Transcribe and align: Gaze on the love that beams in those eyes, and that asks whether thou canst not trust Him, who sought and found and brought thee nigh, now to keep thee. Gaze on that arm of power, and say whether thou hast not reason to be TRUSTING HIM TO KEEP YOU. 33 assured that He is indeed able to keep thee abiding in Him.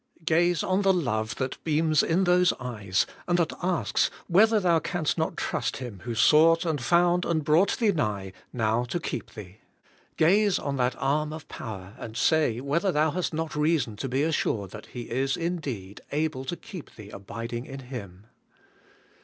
Gaze 0.25 0.63
on 0.63 0.81
the 0.81 0.91
love 0.95 1.35
that 1.35 1.63
beams 1.63 2.01
in 2.01 2.23
those 2.23 2.53
eyes, 2.59 3.05
and 3.27 3.37
that 3.37 3.53
asks 3.61 4.09
whether 4.25 4.59
thou 4.59 4.79
canst 4.79 5.15
not 5.15 5.37
trust 5.37 5.77
Him, 5.77 5.99
who 6.05 6.15
sought 6.15 6.65
and 6.65 6.81
found 6.81 7.23
and 7.23 7.43
brought 7.43 7.77
thee 7.77 7.91
nigh, 7.91 8.33
now 8.51 8.83
to 8.85 8.99
keep 8.99 9.35
thee. 9.35 9.57
Gaze 10.17 10.57
on 10.57 10.77
that 10.77 10.95
arm 10.97 11.31
of 11.31 11.47
power, 11.49 11.93
and 11.99 12.17
say 12.17 12.59
whether 12.59 12.91
thou 12.91 13.11
hast 13.11 13.31
not 13.31 13.55
reason 13.55 13.95
to 13.97 14.09
be 14.09 14.23
TRUSTING 14.23 14.23
HIM 14.23 14.31
TO 14.31 14.31
KEEP 14.31 14.33
YOU. 14.33 14.67
33 14.69 14.71
assured 14.71 14.71
that 14.71 14.91
He 15.15 15.21
is 15.21 15.37
indeed 15.37 16.01
able 16.11 16.45
to 16.45 16.55
keep 16.55 16.95
thee 16.95 17.09
abiding 17.11 17.67
in 17.67 17.79
Him. 17.81 18.25